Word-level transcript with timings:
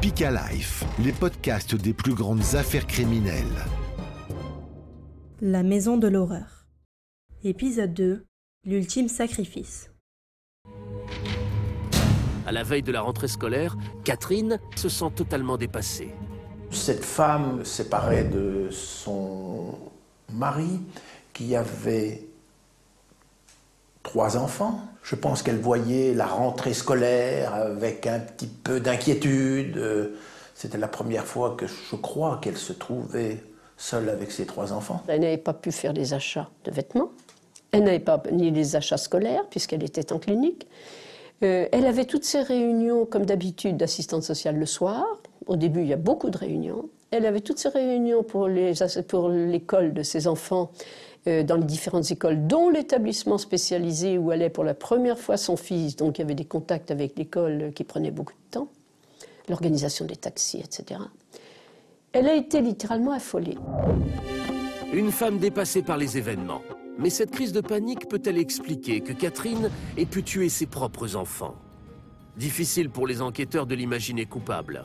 Speak 0.00 0.20
Life, 0.20 0.82
les 1.04 1.12
podcasts 1.12 1.74
des 1.74 1.92
plus 1.92 2.14
grandes 2.14 2.54
affaires 2.54 2.86
criminelles. 2.86 3.66
La 5.42 5.62
maison 5.62 5.98
de 5.98 6.08
l'horreur. 6.08 6.64
Épisode 7.44 7.92
2. 7.92 8.24
L'ultime 8.64 9.08
sacrifice. 9.08 9.90
À 12.46 12.52
la 12.52 12.62
veille 12.62 12.82
de 12.82 12.92
la 12.92 13.02
rentrée 13.02 13.28
scolaire, 13.28 13.76
Catherine 14.02 14.58
se 14.74 14.88
sent 14.88 15.10
totalement 15.14 15.58
dépassée. 15.58 16.14
Cette 16.70 17.04
femme 17.04 17.62
séparée 17.66 18.24
de 18.24 18.70
son 18.70 19.74
mari, 20.32 20.80
qui 21.34 21.54
avait 21.54 22.26
trois 24.02 24.36
enfants. 24.36 24.80
Je 25.02 25.14
pense 25.14 25.42
qu'elle 25.42 25.58
voyait 25.58 26.14
la 26.14 26.26
rentrée 26.26 26.74
scolaire 26.74 27.54
avec 27.54 28.06
un 28.06 28.20
petit 28.20 28.46
peu 28.46 28.80
d'inquiétude. 28.80 30.12
C'était 30.54 30.78
la 30.78 30.88
première 30.88 31.24
fois 31.24 31.56
que 31.56 31.66
je 31.66 31.96
crois 31.96 32.38
qu'elle 32.42 32.58
se 32.58 32.72
trouvait 32.72 33.42
seule 33.76 34.10
avec 34.10 34.30
ses 34.30 34.44
trois 34.44 34.72
enfants. 34.72 35.02
Elle 35.08 35.20
n'avait 35.20 35.38
pas 35.38 35.54
pu 35.54 35.72
faire 35.72 35.92
les 35.92 36.12
achats 36.12 36.50
de 36.64 36.70
vêtements. 36.70 37.10
Elle 37.72 37.84
n'avait 37.84 37.98
pas 37.98 38.22
ni 38.30 38.50
les 38.50 38.76
achats 38.76 38.98
scolaires 38.98 39.44
puisqu'elle 39.48 39.82
était 39.82 40.12
en 40.12 40.18
clinique. 40.18 40.66
Euh, 41.42 41.66
elle 41.72 41.86
avait 41.86 42.04
toutes 42.04 42.24
ses 42.24 42.42
réunions, 42.42 43.06
comme 43.06 43.24
d'habitude, 43.24 43.78
d'assistante 43.78 44.22
sociale 44.22 44.58
le 44.58 44.66
soir. 44.66 45.06
Au 45.46 45.56
début, 45.56 45.80
il 45.80 45.86
y 45.86 45.92
a 45.94 45.96
beaucoup 45.96 46.28
de 46.28 46.36
réunions. 46.36 46.90
Elle 47.10 47.24
avait 47.24 47.40
toutes 47.40 47.58
ses 47.58 47.70
réunions 47.70 48.22
pour 48.22 48.48
l'école 48.48 49.94
de 49.94 50.02
ses 50.02 50.26
enfants 50.26 50.70
euh, 50.72 51.09
dans 51.26 51.56
les 51.56 51.64
différentes 51.64 52.10
écoles, 52.10 52.46
dont 52.46 52.70
l'établissement 52.70 53.38
spécialisé 53.38 54.16
où 54.16 54.30
allait 54.30 54.50
pour 54.50 54.64
la 54.64 54.74
première 54.74 55.18
fois 55.18 55.36
son 55.36 55.56
fils, 55.56 55.96
donc 55.96 56.18
il 56.18 56.22
y 56.22 56.24
avait 56.24 56.34
des 56.34 56.46
contacts 56.46 56.90
avec 56.90 57.18
l'école 57.18 57.72
qui 57.74 57.84
prenaient 57.84 58.10
beaucoup 58.10 58.32
de 58.32 58.50
temps, 58.50 58.68
l'organisation 59.48 60.06
des 60.06 60.16
taxis, 60.16 60.60
etc. 60.60 61.00
Elle 62.12 62.26
a 62.26 62.34
été 62.34 62.60
littéralement 62.60 63.12
affolée. 63.12 63.56
Une 64.92 65.12
femme 65.12 65.38
dépassée 65.38 65.82
par 65.82 65.96
les 65.96 66.18
événements. 66.18 66.62
Mais 66.98 67.10
cette 67.10 67.30
crise 67.30 67.52
de 67.52 67.60
panique 67.60 68.08
peut-elle 68.08 68.36
expliquer 68.36 69.00
que 69.00 69.12
Catherine 69.12 69.70
ait 69.96 70.06
pu 70.06 70.22
tuer 70.22 70.48
ses 70.48 70.66
propres 70.66 71.16
enfants? 71.16 71.54
Difficile 72.36 72.90
pour 72.90 73.06
les 73.06 73.22
enquêteurs 73.22 73.66
de 73.66 73.74
l'imaginer 73.74 74.26
coupable. 74.26 74.84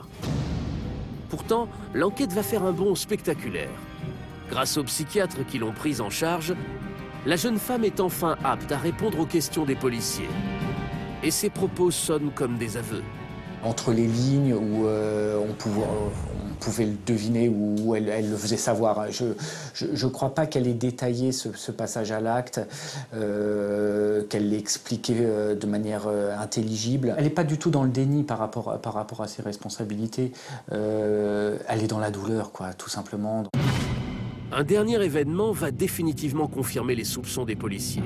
Pourtant, 1.28 1.68
l'enquête 1.94 2.32
va 2.32 2.42
faire 2.42 2.62
un 2.62 2.72
bond 2.72 2.94
spectaculaire. 2.94 3.70
Grâce 4.50 4.76
aux 4.76 4.84
psychiatres 4.84 5.44
qui 5.46 5.58
l'ont 5.58 5.72
prise 5.72 6.00
en 6.00 6.10
charge, 6.10 6.54
la 7.26 7.34
jeune 7.34 7.58
femme 7.58 7.84
est 7.84 7.98
enfin 7.98 8.36
apte 8.44 8.70
à 8.70 8.78
répondre 8.78 9.18
aux 9.18 9.26
questions 9.26 9.64
des 9.64 9.74
policiers. 9.74 10.28
Et 11.24 11.32
ses 11.32 11.50
propos 11.50 11.90
sonnent 11.90 12.30
comme 12.32 12.56
des 12.56 12.76
aveux. 12.76 13.02
Entre 13.64 13.90
les 13.90 14.06
lignes 14.06 14.54
où 14.54 14.86
euh, 14.86 15.36
on, 15.36 15.52
pouvait, 16.60 16.84
le 16.84 16.94
deviner, 17.04 17.48
ou 17.48 17.96
elle, 17.96 18.30
le 18.30 18.36
faisait 18.36 18.56
savoir. 18.56 19.06
Je 19.10 19.26
ne 19.84 20.10
crois 20.10 20.32
pas 20.36 20.46
qu'elle 20.46 20.68
ait 20.68 20.74
détaillé 20.74 21.32
ce, 21.32 21.72
passage 21.72 22.12
à 22.12 22.20
l'acte, 22.20 22.60
euh, 23.14 24.22
qu'elle 24.30 24.50
l'ait 24.50 24.58
expliqué 24.58 25.16
euh, 25.18 25.56
de 25.56 25.66
manière 25.66 26.06
intelligible. 26.38 27.16
Elle 27.18 27.24
n'est 27.24 27.30
pas 27.30 27.44
du 27.44 27.58
tout 27.58 27.70
dans 27.70 27.82
le 27.82 27.90
déni 27.90 28.22
par 28.22 28.38
rapport, 28.38 28.78
par 28.80 28.94
rapport 28.94 29.22
à 29.22 29.26
ses 29.26 29.42
responsabilités. 29.42 30.30
elle 30.70 31.82
est 31.82 31.88
dans 31.88 31.98
la 31.98 32.12
douleur, 32.12 32.52
quoi, 32.52 32.72
tout 32.74 32.90
simplement. 32.90 33.42
Un 34.58 34.64
dernier 34.64 35.04
événement 35.04 35.52
va 35.52 35.70
définitivement 35.70 36.48
confirmer 36.48 36.94
les 36.94 37.04
soupçons 37.04 37.44
des 37.44 37.56
policiers. 37.56 38.02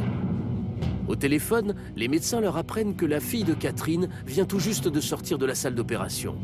Au 1.06 1.14
téléphone, 1.14 1.76
les 1.94 2.08
médecins 2.08 2.40
leur 2.40 2.56
apprennent 2.56 2.96
que 2.96 3.06
la 3.06 3.20
fille 3.20 3.44
de 3.44 3.54
Catherine 3.54 4.08
vient 4.26 4.46
tout 4.46 4.58
juste 4.58 4.88
de 4.88 5.00
sortir 5.00 5.38
de 5.38 5.46
la 5.46 5.54
salle 5.54 5.76
d'opération. 5.76 6.36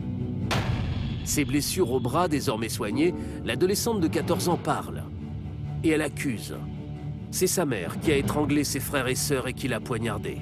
Ses 1.25 1.45
blessures 1.45 1.91
au 1.91 1.99
bras 1.99 2.29
désormais 2.29 2.69
soignées, 2.69 3.15
l'adolescente 3.45 3.99
de 3.99 4.07
14 4.07 4.49
ans 4.49 4.57
parle. 4.57 5.03
Et 5.83 5.89
elle 5.89 6.03
accuse. 6.03 6.55
C'est 7.33 7.49
sa 7.49 7.67
mère 7.67 7.99
qui 7.99 8.13
a 8.13 8.17
étranglé 8.17 8.63
ses 8.63 8.79
frères 8.79 9.09
et 9.09 9.17
sœurs 9.17 9.49
et 9.49 9.55
qui 9.55 9.67
l'a 9.67 9.81
poignardée. 9.81 10.39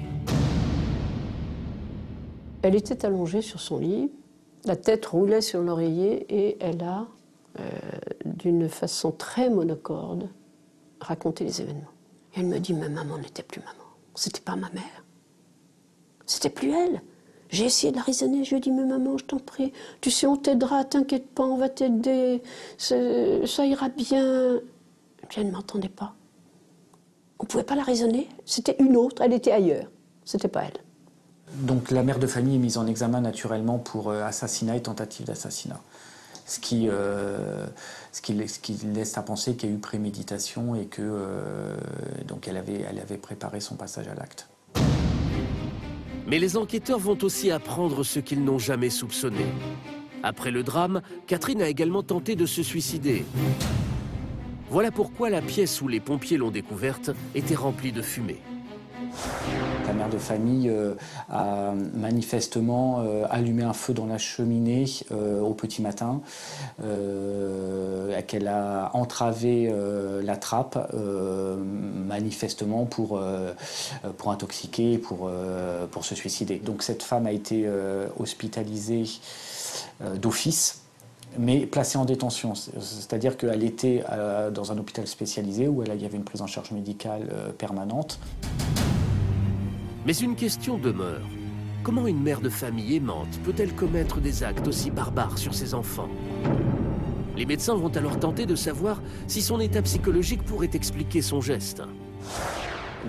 Elle 2.61 2.75
était 2.75 3.03
allongée 3.03 3.41
sur 3.41 3.59
son 3.59 3.79
lit, 3.79 4.11
la 4.65 4.75
tête 4.75 5.07
roulait 5.07 5.41
sur 5.41 5.63
l'oreiller 5.63 6.27
et 6.29 6.57
elle 6.59 6.83
a 6.83 7.07
d'une 8.25 8.67
façon 8.69 9.11
très 9.11 9.49
monocorde, 9.49 10.29
raconter 10.99 11.43
les 11.43 11.61
événements. 11.61 11.91
elle 12.35 12.47
me 12.47 12.59
dit, 12.59 12.73
ma 12.73 12.89
maman 12.89 13.17
n'était 13.17 13.43
plus 13.43 13.61
maman. 13.61 13.85
C'était 14.15 14.41
pas 14.41 14.55
ma 14.55 14.69
mère. 14.71 15.03
C'était 16.25 16.49
plus 16.49 16.71
elle. 16.71 17.01
J'ai 17.49 17.65
essayé 17.65 17.91
de 17.91 17.97
la 17.97 18.03
raisonner. 18.03 18.43
Je 18.43 18.51
lui 18.51 18.57
ai 18.57 18.59
dit, 18.59 18.71
mais 18.71 18.85
maman, 18.85 19.17
je 19.17 19.25
t'en 19.25 19.39
prie, 19.39 19.71
tu 20.01 20.11
sais, 20.11 20.27
on 20.27 20.35
t'aidera, 20.35 20.83
t'inquiète 20.83 21.29
pas, 21.29 21.43
on 21.43 21.57
va 21.57 21.69
t'aider, 21.69 22.41
ça 22.77 22.95
ira 23.65 23.89
bien. 23.89 24.59
elle 25.35 25.47
ne 25.47 25.51
m'entendait 25.51 25.89
pas. 25.89 26.15
On 27.39 27.43
ne 27.43 27.47
pouvait 27.47 27.63
pas 27.63 27.75
la 27.75 27.83
raisonner. 27.83 28.27
C'était 28.45 28.75
une 28.79 28.95
autre, 28.97 29.21
elle 29.21 29.33
était 29.33 29.51
ailleurs. 29.51 29.89
C'était 30.23 30.47
pas 30.47 30.63
elle. 30.63 30.79
Donc 31.65 31.91
la 31.91 32.03
mère 32.03 32.19
de 32.19 32.27
famille 32.27 32.55
est 32.55 32.59
mise 32.59 32.77
en 32.77 32.87
examen 32.87 33.21
naturellement 33.21 33.77
pour 33.77 34.09
euh, 34.09 34.23
assassinat 34.23 34.75
et 34.75 34.81
tentative 34.81 35.27
d'assassinat 35.27 35.79
ce 36.45 36.59
qui, 36.59 36.87
euh, 36.89 37.65
ce 38.11 38.21
qui, 38.21 38.33
laisse 38.93 39.17
à 39.17 39.23
penser 39.23 39.55
qu'il 39.55 39.69
y 39.69 39.73
a 39.73 39.75
eu 39.75 39.79
préméditation 39.79 40.75
et 40.75 40.85
que 40.85 41.01
euh, 41.01 41.75
donc 42.27 42.47
elle 42.47 42.57
avait 42.57 43.17
préparé 43.17 43.59
son 43.59 43.75
passage 43.75 44.07
à 44.07 44.13
l'acte. 44.13 44.47
Mais 46.27 46.39
les 46.39 46.57
enquêteurs 46.57 46.99
vont 46.99 47.17
aussi 47.21 47.51
apprendre 47.51 48.03
ce 48.03 48.19
qu'ils 48.19 48.43
n'ont 48.43 48.57
jamais 48.57 48.89
soupçonné. 48.89 49.45
Après 50.23 50.49
le 50.49 50.63
drame, 50.63 51.01
Catherine 51.27 51.61
a 51.61 51.69
également 51.69 52.01
tenté 52.01 52.35
de 52.35 52.47
se 52.47 52.63
suicider. 52.63 53.25
Voilà 54.69 54.91
pourquoi 54.91 55.29
la 55.29 55.41
pièce 55.41 55.81
où 55.81 55.87
les 55.87 55.99
pompiers 55.99 56.37
l'ont 56.37 56.49
découverte 56.49 57.11
était 57.35 57.55
remplie 57.55 57.91
de 57.91 58.01
fumée. 58.01 58.41
Mère 59.95 60.09
de 60.09 60.17
famille 60.17 60.69
euh, 60.69 60.93
a 61.29 61.73
manifestement 61.93 62.99
euh, 62.99 63.25
allumé 63.29 63.63
un 63.63 63.73
feu 63.73 63.93
dans 63.93 64.05
la 64.05 64.17
cheminée 64.17 64.85
euh, 65.11 65.39
au 65.41 65.53
petit 65.53 65.81
matin, 65.81 66.21
qu'elle 68.27 68.47
a 68.47 68.91
entravé 68.93 69.71
la 70.23 70.37
trappe 70.37 70.93
manifestement 70.93 72.85
pour, 72.85 73.21
pour 74.17 74.31
intoxiquer, 74.31 74.97
pour, 74.97 75.29
pour 75.91 76.05
se 76.05 76.15
suicider. 76.15 76.57
Donc 76.57 76.83
cette 76.83 77.03
femme 77.03 77.27
a 77.27 77.31
été 77.31 77.67
hospitalisée 78.19 79.05
d'office 80.15 80.81
mais 81.37 81.65
placée 81.65 81.97
en 81.97 82.05
détention. 82.05 82.53
C'est-à-dire 82.55 83.37
qu'elle 83.37 83.63
était 83.63 84.03
dans 84.53 84.71
un 84.71 84.77
hôpital 84.77 85.07
spécialisé 85.07 85.67
où 85.67 85.83
il 85.83 86.01
y 86.01 86.05
avait 86.05 86.17
une 86.17 86.23
prise 86.23 86.41
en 86.41 86.47
charge 86.47 86.71
médicale 86.71 87.29
permanente. 87.57 88.19
Mais 90.05 90.13
une 90.13 90.35
question 90.35 90.77
demeure. 90.77 91.27
Comment 91.83 92.05
une 92.05 92.21
mère 92.21 92.39
de 92.39 92.49
famille 92.49 92.95
aimante 92.95 93.39
peut-elle 93.43 93.73
commettre 93.73 94.19
des 94.19 94.43
actes 94.43 94.67
aussi 94.67 94.91
barbares 94.91 95.39
sur 95.39 95.55
ses 95.55 95.73
enfants? 95.73 96.09
Les 97.35 97.47
médecins 97.47 97.73
vont 97.73 97.89
alors 97.89 98.19
tenter 98.19 98.45
de 98.45 98.55
savoir 98.55 99.01
si 99.27 99.41
son 99.41 99.59
état 99.59 99.81
psychologique 99.81 100.43
pourrait 100.43 100.69
expliquer 100.73 101.23
son 101.23 101.41
geste. 101.41 101.81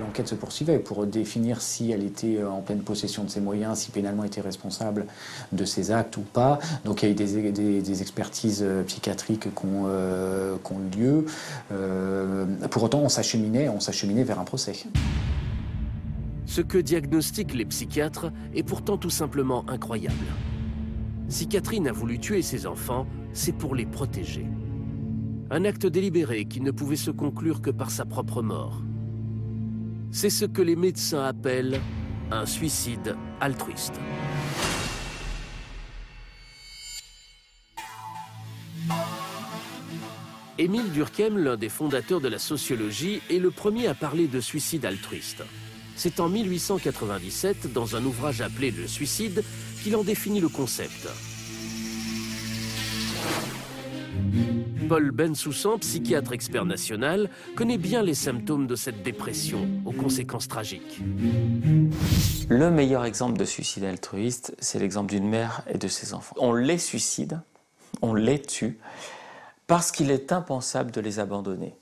L'enquête 0.00 0.28
se 0.28 0.34
poursuivait 0.34 0.78
pour 0.78 1.04
définir 1.06 1.60
si 1.60 1.90
elle 1.92 2.02
était 2.02 2.42
en 2.42 2.62
pleine 2.62 2.80
possession 2.80 3.24
de 3.24 3.30
ses 3.30 3.40
moyens, 3.40 3.78
si 3.78 3.90
pénalement 3.90 4.24
était 4.24 4.40
responsable 4.40 5.04
de 5.52 5.64
ses 5.66 5.90
actes 5.90 6.16
ou 6.16 6.22
pas. 6.22 6.58
Donc 6.86 7.02
il 7.02 7.06
y 7.06 7.08
a 7.08 7.12
eu 7.12 7.52
des, 7.52 8.02
expertises 8.02 8.62
euh, 8.62 8.82
psychiatriques 8.84 9.54
qui 9.54 9.66
ont, 9.66 9.84
euh, 9.86 10.56
eu 10.56 10.98
lieu. 10.98 11.26
Euh, 11.72 12.46
pour 12.70 12.82
autant, 12.82 13.00
on 13.00 13.10
s'acheminait, 13.10 13.68
on 13.68 13.80
s'acheminait 13.80 14.24
vers 14.24 14.38
un 14.40 14.44
procès. 14.44 14.76
Ce 16.56 16.62
que 16.62 16.78
diagnostiquent 16.78 17.52
les 17.52 17.66
psychiatres 17.66 18.32
est 18.54 18.62
pourtant 18.62 18.96
tout 18.96 19.10
simplement 19.10 19.68
incroyable. 19.68 20.24
Si 21.28 21.48
Catherine 21.48 21.86
a 21.86 21.92
voulu 21.92 22.18
tuer 22.18 22.40
ses 22.40 22.66
enfants, 22.66 23.06
c'est 23.34 23.52
pour 23.52 23.74
les 23.74 23.84
protéger. 23.84 24.46
Un 25.50 25.66
acte 25.66 25.84
délibéré 25.84 26.46
qui 26.46 26.62
ne 26.62 26.70
pouvait 26.70 26.96
se 26.96 27.10
conclure 27.10 27.60
que 27.60 27.68
par 27.68 27.90
sa 27.90 28.06
propre 28.06 28.40
mort. 28.40 28.80
C'est 30.10 30.30
ce 30.30 30.46
que 30.46 30.62
les 30.62 30.76
médecins 30.76 31.24
appellent 31.24 31.78
un 32.30 32.46
suicide 32.46 33.16
altruiste. 33.38 34.00
Émile 40.56 40.90
Durkheim, 40.90 41.36
l'un 41.36 41.58
des 41.58 41.68
fondateurs 41.68 42.22
de 42.22 42.28
la 42.28 42.38
sociologie, 42.38 43.20
est 43.28 43.40
le 43.40 43.50
premier 43.50 43.88
à 43.88 43.94
parler 43.94 44.26
de 44.26 44.40
suicide 44.40 44.86
altruiste. 44.86 45.42
C'est 45.96 46.20
en 46.20 46.28
1897, 46.28 47.72
dans 47.72 47.96
un 47.96 48.04
ouvrage 48.04 48.42
appelé 48.42 48.70
Le 48.70 48.86
suicide, 48.86 49.42
qu'il 49.82 49.96
en 49.96 50.04
définit 50.04 50.40
le 50.40 50.48
concept. 50.50 51.08
Paul 54.88 55.10
Bensoussan, 55.10 55.78
psychiatre 55.78 56.32
expert 56.32 56.66
national, 56.66 57.30
connaît 57.56 57.78
bien 57.78 58.02
les 58.02 58.14
symptômes 58.14 58.66
de 58.66 58.76
cette 58.76 59.02
dépression 59.02 59.66
aux 59.86 59.92
conséquences 59.92 60.48
tragiques. 60.48 61.00
Le 62.48 62.70
meilleur 62.70 63.04
exemple 63.06 63.38
de 63.38 63.44
suicide 63.44 63.84
altruiste, 63.84 64.54
c'est 64.60 64.78
l'exemple 64.78 65.10
d'une 65.10 65.28
mère 65.28 65.62
et 65.66 65.78
de 65.78 65.88
ses 65.88 66.12
enfants. 66.12 66.36
On 66.38 66.52
les 66.52 66.78
suicide, 66.78 67.40
on 68.02 68.14
les 68.14 68.40
tue, 68.40 68.78
parce 69.66 69.90
qu'il 69.90 70.10
est 70.10 70.30
impensable 70.30 70.90
de 70.90 71.00
les 71.00 71.18
abandonner. 71.18 71.74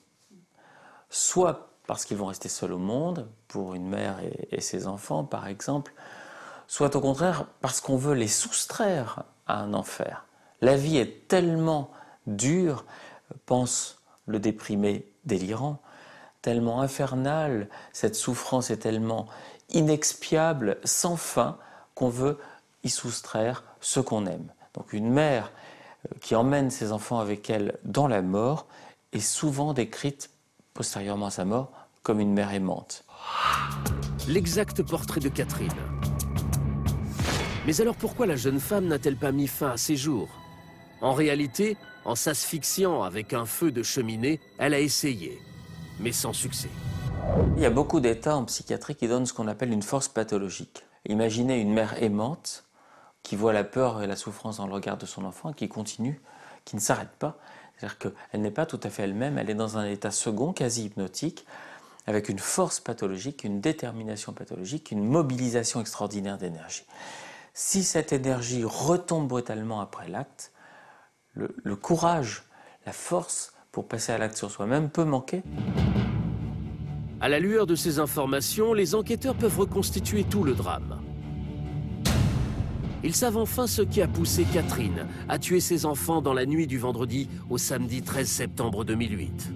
Soit 1.10 1.73
parce 1.86 2.04
qu'ils 2.04 2.16
vont 2.16 2.26
rester 2.26 2.48
seuls 2.48 2.72
au 2.72 2.78
monde, 2.78 3.28
pour 3.48 3.74
une 3.74 3.86
mère 3.88 4.18
et, 4.50 4.60
ses 4.60 4.86
enfants 4.86 5.24
par 5.24 5.46
exemple, 5.46 5.92
soit 6.66 6.96
au 6.96 7.00
contraire 7.00 7.46
parce 7.60 7.80
qu'on 7.80 7.96
veut 7.96 8.14
les 8.14 8.28
soustraire 8.28 9.24
à 9.46 9.60
un 9.60 9.74
enfer. 9.74 10.26
La 10.60 10.76
vie 10.76 10.96
est 10.96 11.28
tellement 11.28 11.90
dure, 12.26 12.84
pense 13.46 13.98
le 14.26 14.38
déprimé 14.38 15.06
délirant, 15.24 15.80
tellement 16.40 16.80
infernale, 16.80 17.68
cette 17.92 18.14
souffrance 18.14 18.70
est 18.70 18.78
tellement 18.78 19.26
inexpiable, 19.70 20.78
sans 20.84 21.16
fin, 21.16 21.58
qu'on 21.94 22.08
veut 22.08 22.38
y 22.82 22.90
soustraire 22.90 23.64
ce 23.80 24.00
qu'on 24.00 24.26
aime. 24.26 24.52
Donc 24.74 24.92
une 24.92 25.10
mère 25.10 25.52
euh, 26.06 26.14
qui 26.20 26.34
emmène 26.34 26.70
ses 26.70 26.92
enfants 26.92 27.18
avec 27.18 27.48
elle 27.50 27.78
dans 27.84 28.08
la 28.08 28.22
mort 28.22 28.66
est 29.12 29.20
souvent 29.20 29.72
décrite 29.72 30.30
postérieurement 30.74 31.26
à 31.26 31.30
sa 31.30 31.44
mort 31.44 31.70
comme 32.02 32.18
une 32.20 32.34
mère 32.34 32.52
aimante. 32.52 33.04
L'exact 34.28 34.82
portrait 34.82 35.20
de 35.20 35.28
Catherine. 35.28 35.72
Mais 37.64 37.80
alors 37.80 37.94
pourquoi 37.94 38.26
la 38.26 38.36
jeune 38.36 38.60
femme 38.60 38.88
n'a-t-elle 38.88 39.16
pas 39.16 39.32
mis 39.32 39.46
fin 39.46 39.70
à 39.70 39.76
ses 39.76 39.96
jours? 39.96 40.28
En 41.00 41.12
réalité, 41.12 41.76
en 42.04 42.16
s'asphyxiant 42.16 43.02
avec 43.02 43.32
un 43.32 43.46
feu 43.46 43.70
de 43.70 43.82
cheminée, 43.82 44.40
elle 44.58 44.74
a 44.74 44.80
essayé, 44.80 45.38
mais 46.00 46.12
sans 46.12 46.32
succès. 46.32 46.68
Il 47.56 47.62
y 47.62 47.66
a 47.66 47.70
beaucoup 47.70 48.00
d'états 48.00 48.36
en 48.36 48.44
psychiatrie 48.44 48.96
qui 48.96 49.08
donnent 49.08 49.26
ce 49.26 49.32
qu'on 49.32 49.48
appelle 49.48 49.72
une 49.72 49.82
force 49.82 50.08
pathologique. 50.08 50.84
Imaginez 51.06 51.60
une 51.60 51.72
mère 51.72 52.02
aimante 52.02 52.64
qui 53.22 53.36
voit 53.36 53.52
la 53.52 53.64
peur 53.64 54.02
et 54.02 54.06
la 54.06 54.16
souffrance 54.16 54.58
dans 54.58 54.66
le 54.66 54.74
regard 54.74 54.98
de 54.98 55.06
son 55.06 55.24
enfant 55.24 55.52
qui 55.52 55.68
continue, 55.68 56.20
qui 56.64 56.76
ne 56.76 56.80
s'arrête 56.80 57.16
pas. 57.18 57.38
C'est-à-dire 57.76 57.98
qu'elle 57.98 58.40
n'est 58.40 58.50
pas 58.50 58.66
tout 58.66 58.80
à 58.82 58.90
fait 58.90 59.02
elle-même, 59.02 59.38
elle 59.38 59.50
est 59.50 59.54
dans 59.54 59.78
un 59.78 59.86
état 59.86 60.10
second, 60.10 60.52
quasi 60.52 60.84
hypnotique, 60.84 61.44
avec 62.06 62.28
une 62.28 62.38
force 62.38 62.80
pathologique, 62.80 63.44
une 63.44 63.60
détermination 63.60 64.32
pathologique, 64.32 64.90
une 64.90 65.04
mobilisation 65.04 65.80
extraordinaire 65.80 66.38
d'énergie. 66.38 66.84
Si 67.54 67.84
cette 67.84 68.12
énergie 68.12 68.64
retombe 68.64 69.28
brutalement 69.28 69.80
après 69.80 70.08
l'acte, 70.08 70.52
le, 71.34 71.76
courage, 71.76 72.44
la 72.86 72.92
force 72.92 73.52
pour 73.72 73.88
passer 73.88 74.12
à 74.12 74.18
l'acte 74.18 74.36
sur 74.36 74.50
soi-même 74.50 74.88
peut 74.88 75.04
manquer. 75.04 75.42
À 77.20 77.28
la 77.28 77.40
lueur 77.40 77.66
de 77.66 77.74
ces 77.74 77.98
informations, 77.98 78.72
les 78.72 78.94
enquêteurs 78.94 79.34
peuvent 79.34 79.58
reconstituer 79.58 80.24
tout 80.24 80.44
le 80.44 80.54
drame. 80.54 81.00
Ils 83.04 83.14
savent 83.14 83.36
enfin 83.36 83.66
ce 83.66 83.82
qui 83.82 84.00
a 84.00 84.08
poussé 84.08 84.46
Catherine 84.50 85.06
à 85.28 85.38
tuer 85.38 85.60
ses 85.60 85.84
enfants 85.84 86.22
dans 86.22 86.32
la 86.32 86.46
nuit 86.46 86.66
du 86.66 86.78
vendredi 86.78 87.28
au 87.50 87.58
samedi 87.58 88.00
13 88.00 88.26
septembre 88.26 88.82
2008. 88.82 89.50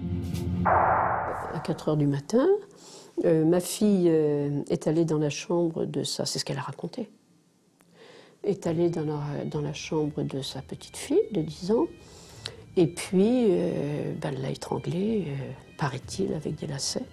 À 0.65 1.59
4 1.65 1.89
heures 1.89 1.97
du 1.97 2.05
matin, 2.05 2.47
euh, 3.25 3.43
ma 3.45 3.59
fille 3.59 4.07
euh, 4.07 4.61
est 4.69 4.85
allée 4.85 5.03
dans 5.03 5.17
la 5.17 5.31
chambre 5.31 5.85
de 5.85 6.03
sa... 6.03 6.27
C'est 6.27 6.37
ce 6.37 6.45
qu'elle 6.45 6.59
a 6.59 6.61
raconté 6.61 7.09
est 8.43 8.67
allée 8.67 8.89
dans 8.89 9.03
la, 9.61 9.73
chambre 9.73 10.21
de 10.21 10.41
sa 10.41 10.61
petite 10.61 10.95
fille 10.95 11.19
de 11.31 11.41
10 11.41 11.71
ans. 11.71 11.87
Et 12.77 12.87
puis, 12.87 13.47
euh, 13.49 14.13
ben, 14.21 14.31
elle 14.33 14.41
l'a 14.41 14.51
étranglée, 14.51 15.25
paraît-il, 15.77 16.33
avec 16.33 16.55
des 16.55 16.67
lacets. 16.67 17.03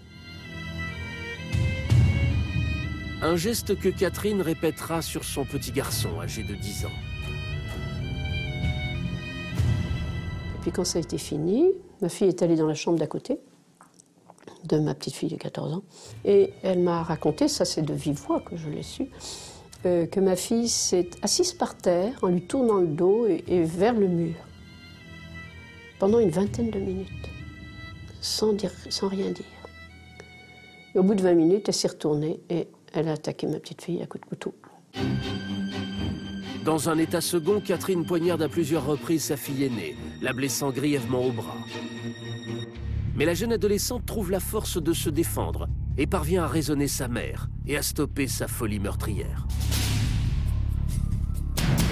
Un 3.27 3.35
geste 3.35 3.77
que 3.77 3.89
Catherine 3.89 4.41
répétera 4.41 5.03
sur 5.03 5.25
son 5.25 5.45
petit 5.45 5.73
garçon 5.73 6.21
âgé 6.21 6.45
de 6.45 6.55
10 6.55 6.85
ans. 6.85 6.91
Et 10.55 10.59
puis 10.63 10.71
quand 10.71 10.85
ça 10.85 11.01
a 11.01 11.03
été 11.03 11.19
fini, 11.19 11.73
ma 12.01 12.09
fille 12.09 12.29
est 12.29 12.41
allée 12.43 12.55
dans 12.55 12.69
la 12.69 12.75
chambre 12.75 13.01
d'à 13.01 13.09
côté 13.09 13.41
de 14.63 14.79
ma 14.79 14.95
petite 14.95 15.17
fille 15.17 15.29
de 15.29 15.35
14 15.35 15.75
ans. 15.75 15.83
Et 16.25 16.53
elle 16.63 16.79
m'a 16.79 17.03
raconté, 17.03 17.49
ça 17.49 17.65
c'est 17.65 17.83
de 17.83 17.93
vive 17.93 18.15
voix 18.15 18.41
que 18.43 18.57
je 18.57 18.69
l'ai 18.69 18.85
su, 18.85 19.09
que 19.83 20.21
ma 20.21 20.37
fille 20.37 20.69
s'est 20.69 21.11
assise 21.21 21.53
par 21.53 21.77
terre 21.77 22.17
en 22.23 22.29
lui 22.29 22.43
tournant 22.43 22.79
le 22.79 22.87
dos 22.87 23.27
et, 23.27 23.65
vers 23.65 23.95
le 23.95 24.07
mur 24.07 24.37
pendant 25.99 26.21
une 26.21 26.31
vingtaine 26.31 26.71
de 26.71 26.79
minutes, 26.79 27.29
sans, 28.21 28.53
dire, 28.53 28.71
sans 28.89 29.09
rien 29.09 29.33
dire. 29.33 29.47
au 30.95 31.03
bout 31.03 31.17
de 31.17 31.23
20 31.23 31.35
minutes, 31.35 31.69
elle 31.69 31.75
s'est 31.75 31.89
retournée 31.89 32.39
et 32.51 32.69
elle 32.97 33.09
a 33.09 33.13
attaqué 33.13 33.47
ma 33.47 33.59
petite 33.59 33.83
fille 33.83 34.03
à 34.03 34.07
coups 34.07 34.25
de 34.25 34.29
couteau. 34.29 34.55
Dans 36.65 36.89
un 36.89 36.99
état 36.99 37.21
second, 37.21 37.61
Catherine 37.61 38.05
poignarde 38.05 38.43
à 38.43 38.49
plusieurs 38.49 38.85
reprises 38.85 39.25
sa 39.25 39.37
fille 39.37 39.65
aînée, 39.65 39.97
la 40.21 40.33
blessant 40.33 40.71
grièvement 40.71 41.25
au 41.25 41.31
bras. 41.31 41.59
Mais 43.15 43.25
la 43.25 43.35
jeune 43.35 43.53
adolescente 43.53 44.05
trouve 44.05 44.31
la 44.31 44.41
force 44.41 44.83
de 44.83 44.93
se 44.93 45.09
défendre 45.09 45.69
et 45.97 46.07
parvient 46.07 46.45
à 46.45 46.49
raisonner 46.49 46.89
sa 46.89 47.09
mère 47.09 47.49
et 47.67 47.77
à 47.77 47.83
stopper 47.83 48.27
sa 48.27 48.49
folie 48.49 48.81
meurtrière. 48.81 49.47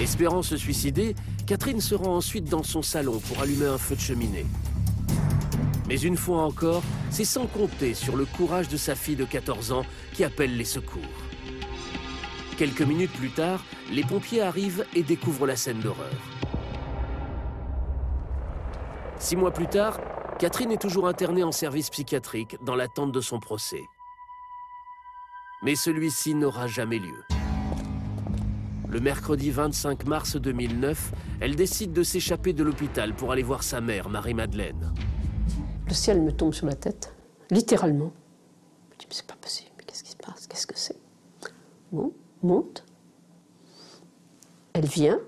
Espérant 0.01 0.41
se 0.41 0.57
suicider, 0.57 1.15
Catherine 1.47 1.79
se 1.79 1.95
rend 1.95 2.17
ensuite 2.17 2.49
dans 2.49 2.63
son 2.63 2.81
salon 2.81 3.19
pour 3.19 3.41
allumer 3.41 3.67
un 3.67 3.77
feu 3.77 3.95
de 3.95 4.01
cheminée. 4.01 4.45
Mais 5.87 5.99
une 5.99 6.17
fois 6.17 6.41
encore, 6.41 6.83
c'est 7.11 7.25
sans 7.25 7.45
compter 7.45 7.93
sur 7.93 8.15
le 8.15 8.25
courage 8.25 8.67
de 8.67 8.77
sa 8.77 8.95
fille 8.95 9.15
de 9.15 9.25
14 9.25 9.71
ans 9.71 9.85
qui 10.13 10.23
appelle 10.23 10.57
les 10.57 10.65
secours. 10.65 11.01
Quelques 12.57 12.81
minutes 12.81 13.11
plus 13.11 13.29
tard, 13.29 13.63
les 13.91 14.03
pompiers 14.03 14.41
arrivent 14.41 14.85
et 14.95 15.03
découvrent 15.03 15.45
la 15.45 15.55
scène 15.55 15.79
d'horreur. 15.79 16.13
Six 19.17 19.35
mois 19.35 19.51
plus 19.51 19.67
tard, 19.67 19.99
Catherine 20.39 20.71
est 20.71 20.81
toujours 20.81 21.07
internée 21.07 21.43
en 21.43 21.51
service 21.51 21.89
psychiatrique 21.89 22.57
dans 22.65 22.75
l'attente 22.75 23.11
de 23.11 23.21
son 23.21 23.39
procès. 23.39 23.83
Mais 25.63 25.75
celui-ci 25.75 26.35
n'aura 26.35 26.67
jamais 26.67 26.99
lieu. 26.99 27.23
Le 28.87 28.99
mercredi 28.99 29.51
25 29.51 30.05
mars 30.05 30.35
2009, 30.35 31.11
elle 31.41 31.55
décide 31.55 31.91
de 31.91 32.03
s'échapper 32.03 32.53
de 32.53 32.63
l'hôpital 32.63 33.13
pour 33.13 33.31
aller 33.31 33.43
voir 33.43 33.63
sa 33.63 33.81
mère, 33.81 34.09
Marie-Madeleine. 34.09 34.93
Le 35.87 35.93
ciel 35.93 36.21
me 36.21 36.31
tombe 36.31 36.53
sur 36.53 36.65
la 36.65 36.75
tête, 36.75 37.13
littéralement. 37.51 38.11
Je 38.89 38.95
me 38.95 38.99
dis, 38.99 39.05
mais 39.09 39.15
c'est 39.15 39.27
pas 39.27 39.35
possible, 39.39 39.69
mais 39.77 39.83
qu'est-ce 39.83 40.03
qui 40.03 40.11
se 40.11 40.17
passe? 40.17 40.47
Qu'est-ce 40.47 40.67
que 40.67 40.77
c'est? 40.77 40.97
Bon, 41.91 42.11
monte. 42.41 42.83
Elle 44.73 44.85
vient, 44.85 45.19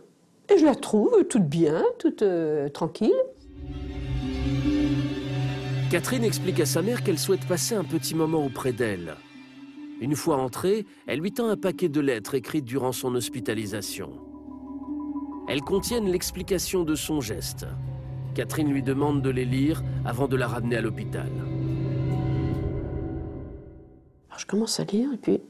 et 0.50 0.58
je 0.58 0.65
la 0.65 0.75
trouve 0.75 1.24
toute 1.29 1.48
bien, 1.48 1.84
toute 2.00 2.22
euh, 2.22 2.70
tranquille. 2.70 3.13
Catherine 5.89 6.24
explique 6.24 6.60
à 6.60 6.65
sa 6.65 6.82
mère 6.82 7.03
qu'elle 7.03 7.20
souhaite 7.20 7.48
passer 7.48 7.75
un 7.75 7.86
petit 7.86 8.13
moment 8.13 8.46
auprès 8.46 8.74
d'elle. 8.74 9.15
Une 10.01 10.15
fois 10.15 10.38
entrée, 10.38 10.86
elle 11.08 11.20
lui 11.20 11.32
tend 11.32 11.48
un 11.48 11.55
paquet 11.55 11.88
de 11.88 12.01
lettres 12.01 12.36
écrites 12.36 12.65
durant 12.65 12.91
son 12.91 13.15
hospitalisation. 13.15 14.12
Elles 15.48 15.62
contiennent 15.62 16.12
l'explication 16.12 16.84
de 16.84 16.96
son 16.96 17.22
geste. 17.22 17.65
Catherine 18.38 18.72
lui 18.72 18.84
demande 18.84 19.24
de 19.24 19.32
les 19.32 19.46
lire 19.46 19.84
avant 20.06 20.27
de 20.27 20.36
la 20.36 20.48
ramener 20.48 20.75
à 20.75 20.82
l'hôpital. 20.82 21.27
Je 24.38 24.46
commence 24.46 24.79
à 24.79 24.84
lire 24.84 25.12
et 25.12 25.17
puis 25.17 25.41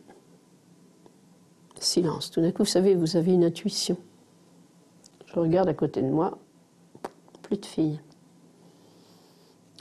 silence. 1.78 2.32
Tout 2.32 2.40
d'un 2.40 2.54
coup, 2.54 2.60
vous 2.60 2.70
savez, 2.70 2.96
vous 2.96 3.18
avez 3.18 3.34
une 3.34 3.44
intuition. 3.44 3.98
Je 5.26 5.38
regarde 5.38 5.68
à 5.68 5.74
côté 5.74 6.02
de 6.02 6.08
moi, 6.08 6.38
plus 7.42 7.58
de 7.58 7.66
filles. 7.66 8.00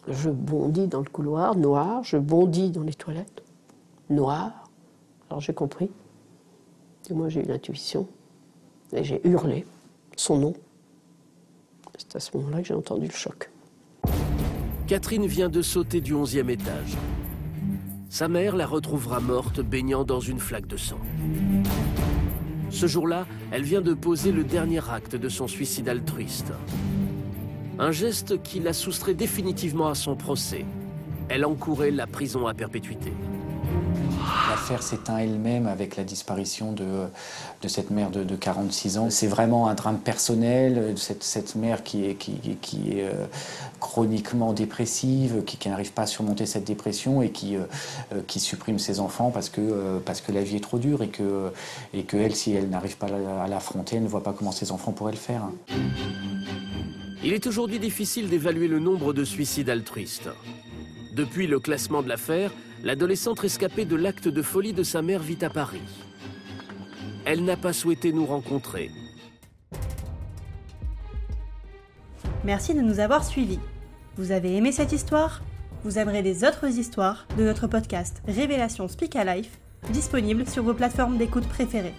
Je 0.08 0.28
bondis 0.28 0.88
dans 0.88 0.98
le 0.98 1.08
couloir 1.08 1.54
noir, 1.54 2.02
je 2.02 2.16
bondis 2.16 2.72
dans 2.72 2.82
les 2.82 2.94
toilettes 2.94 3.44
noir. 4.10 4.68
Alors 5.30 5.40
j'ai 5.40 5.54
compris. 5.54 5.92
Et 7.08 7.14
moi 7.14 7.28
j'ai 7.28 7.44
eu 7.44 7.46
l'intuition. 7.46 8.08
Et 8.92 9.04
j'ai 9.04 9.24
hurlé 9.24 9.64
son 10.16 10.38
nom. 10.38 10.54
C'est 11.98 12.16
à 12.16 12.20
ce 12.20 12.36
moment-là 12.36 12.60
que 12.60 12.68
j'ai 12.68 12.74
entendu 12.74 13.06
le 13.06 13.12
choc. 13.12 13.50
Catherine 14.86 15.26
vient 15.26 15.48
de 15.48 15.62
sauter 15.62 16.00
du 16.00 16.14
onzième 16.14 16.50
étage. 16.50 16.96
Sa 18.08 18.28
mère 18.28 18.54
la 18.54 18.66
retrouvera 18.66 19.20
morte 19.20 19.60
baignant 19.60 20.04
dans 20.04 20.20
une 20.20 20.38
flaque 20.38 20.66
de 20.66 20.76
sang. 20.76 20.98
Ce 22.70 22.86
jour-là, 22.86 23.26
elle 23.50 23.62
vient 23.62 23.80
de 23.80 23.94
poser 23.94 24.32
le 24.32 24.44
dernier 24.44 24.80
acte 24.90 25.16
de 25.16 25.28
son 25.28 25.48
suicide 25.48 25.88
altruiste. 25.88 26.52
Un 27.78 27.90
geste 27.90 28.42
qui 28.42 28.60
la 28.60 28.72
soustrait 28.72 29.14
définitivement 29.14 29.88
à 29.88 29.94
son 29.94 30.16
procès. 30.16 30.64
Elle 31.28 31.44
encourait 31.44 31.90
la 31.90 32.06
prison 32.06 32.46
à 32.46 32.54
perpétuité. 32.54 33.12
L'affaire 34.48 34.82
s'éteint 34.82 35.18
elle-même 35.18 35.66
avec 35.66 35.96
la 35.96 36.04
disparition 36.04 36.72
de, 36.72 37.06
de 37.62 37.68
cette 37.68 37.90
mère 37.90 38.10
de, 38.10 38.36
46 38.36 38.98
ans. 38.98 39.10
C'est 39.10 39.26
vraiment 39.26 39.68
un 39.68 39.74
drame 39.74 39.98
personnel, 39.98 40.94
cette, 40.96 41.22
cette 41.22 41.54
mère 41.54 41.82
qui 41.82 42.04
est, 42.04 42.14
qui, 42.14 42.38
est 42.90 43.04
euh, 43.04 43.26
chroniquement 43.80 44.52
dépressive, 44.52 45.42
qui, 45.44 45.56
qui 45.56 45.68
n'arrive 45.68 45.92
pas 45.92 46.02
à 46.02 46.06
surmonter 46.06 46.46
cette 46.46 46.64
dépression 46.64 47.22
et 47.22 47.30
qui, 47.30 47.56
euh, 47.56 47.62
euh, 48.12 48.20
qui 48.26 48.40
supprime 48.40 48.78
ses 48.78 49.00
enfants 49.00 49.30
parce 49.30 49.48
que, 49.48 49.98
parce 50.04 50.20
que 50.20 50.32
la 50.32 50.42
vie 50.42 50.56
est 50.56 50.60
trop 50.60 50.78
dure 50.78 51.02
et 51.02 51.08
que, 51.08 51.52
et 51.92 52.04
que 52.04 52.16
elle, 52.16 52.34
si 52.34 52.52
elle 52.52 52.68
n'arrive 52.68 52.96
pas 52.96 53.06
à 53.06 53.48
l'affronter, 53.48 53.96
elle 53.96 54.04
ne 54.04 54.08
voit 54.08 54.22
pas 54.22 54.32
comment 54.32 54.52
ses 54.52 54.72
enfants 54.72 54.92
pourraient 54.92 55.12
le 55.12 55.18
faire. 55.18 55.42
Il 57.24 57.32
est 57.32 57.46
aujourd'hui 57.46 57.78
difficile 57.78 58.28
d'évaluer 58.28 58.68
le 58.68 58.78
nombre 58.78 59.12
de 59.12 59.24
suicides 59.24 59.70
altruistes. 59.70 60.28
Depuis 61.16 61.46
le 61.46 61.58
classement 61.58 62.02
de 62.02 62.10
l'affaire, 62.10 62.52
l'adolescente 62.84 63.40
rescapée 63.40 63.86
de 63.86 63.96
l'acte 63.96 64.28
de 64.28 64.42
folie 64.42 64.74
de 64.74 64.82
sa 64.82 65.00
mère 65.00 65.22
vit 65.22 65.42
à 65.42 65.48
Paris. 65.48 65.80
Elle 67.24 67.42
n'a 67.42 67.56
pas 67.56 67.72
souhaité 67.72 68.12
nous 68.12 68.26
rencontrer. 68.26 68.90
Merci 72.44 72.74
de 72.74 72.82
nous 72.82 73.00
avoir 73.00 73.24
suivis. 73.24 73.58
Vous 74.18 74.30
avez 74.30 74.56
aimé 74.56 74.72
cette 74.72 74.92
histoire? 74.92 75.40
Vous 75.84 75.98
aimerez 75.98 76.20
les 76.20 76.44
autres 76.44 76.66
histoires 76.66 77.26
de 77.38 77.44
notre 77.44 77.66
podcast 77.66 78.22
Révélation 78.28 78.86
Speak 78.86 79.14
Life, 79.14 79.58
disponible 79.94 80.46
sur 80.46 80.64
vos 80.64 80.74
plateformes 80.74 81.16
d'écoute 81.16 81.48
préférées. 81.48 81.94